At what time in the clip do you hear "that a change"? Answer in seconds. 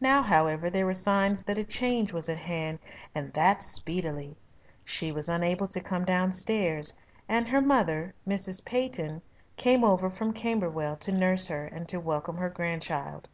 1.42-2.14